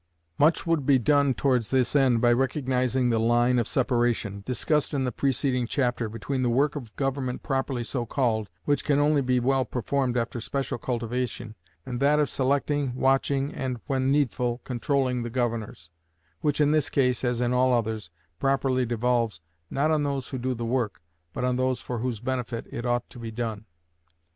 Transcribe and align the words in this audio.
Much 0.39 0.65
would 0.65 0.83
be 0.83 0.97
done 0.97 1.31
towards 1.35 1.69
this 1.69 1.95
end 1.95 2.19
by 2.21 2.33
recognizing 2.33 3.11
the 3.11 3.19
line 3.19 3.59
of 3.59 3.67
separation, 3.67 4.41
discussed 4.47 4.95
in 4.95 5.03
the 5.03 5.11
preceding 5.11 5.67
chapter, 5.67 6.09
between 6.09 6.41
the 6.41 6.49
work 6.49 6.75
of 6.75 6.95
government 6.95 7.43
properly 7.43 7.83
so 7.83 8.03
called, 8.03 8.49
which 8.65 8.83
can 8.83 8.97
only 8.97 9.21
be 9.21 9.39
well 9.39 9.63
performed 9.63 10.17
after 10.17 10.41
special 10.41 10.79
cultivation, 10.79 11.53
and 11.85 11.99
that 11.99 12.17
of 12.17 12.29
selecting, 12.31 12.95
watching, 12.95 13.53
and, 13.53 13.77
when 13.85 14.11
needful, 14.11 14.59
controlling 14.63 15.21
the 15.21 15.29
governors, 15.29 15.91
which 16.39 16.59
in 16.59 16.71
this 16.71 16.89
case, 16.89 17.23
as 17.23 17.39
in 17.39 17.53
all 17.53 17.71
others, 17.71 18.09
properly 18.39 18.87
devolves, 18.87 19.39
not 19.69 19.91
on 19.91 20.01
those 20.01 20.29
who 20.29 20.39
do 20.39 20.55
the 20.55 20.65
work, 20.65 20.99
but 21.31 21.43
on 21.43 21.57
those 21.57 21.79
for 21.79 21.99
whose 21.99 22.19
benefit 22.19 22.65
it 22.71 22.87
ought 22.87 23.07
to 23.11 23.19
be 23.19 23.29
done. 23.29 23.65